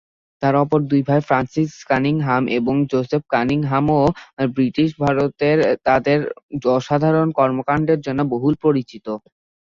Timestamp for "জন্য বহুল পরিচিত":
8.05-9.05